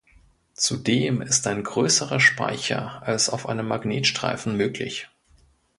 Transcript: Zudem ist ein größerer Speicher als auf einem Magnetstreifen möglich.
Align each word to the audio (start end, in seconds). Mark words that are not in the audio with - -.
Zudem 0.55 1.21
ist 1.21 1.45
ein 1.45 1.63
größerer 1.63 2.19
Speicher 2.19 3.03
als 3.05 3.29
auf 3.29 3.47
einem 3.47 3.67
Magnetstreifen 3.67 4.57
möglich. 4.57 5.09